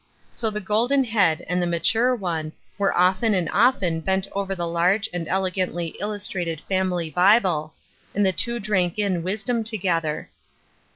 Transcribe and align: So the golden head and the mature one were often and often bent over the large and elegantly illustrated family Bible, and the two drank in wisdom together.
So 0.31 0.49
the 0.49 0.59
golden 0.59 1.03
head 1.03 1.45
and 1.47 1.61
the 1.61 1.67
mature 1.67 2.15
one 2.15 2.53
were 2.79 2.91
often 2.97 3.35
and 3.35 3.47
often 3.53 3.99
bent 3.99 4.27
over 4.31 4.55
the 4.55 4.65
large 4.67 5.07
and 5.13 5.27
elegantly 5.27 5.89
illustrated 5.99 6.59
family 6.61 7.11
Bible, 7.11 7.75
and 8.15 8.25
the 8.25 8.31
two 8.33 8.59
drank 8.59 8.97
in 8.97 9.21
wisdom 9.21 9.63
together. 9.63 10.31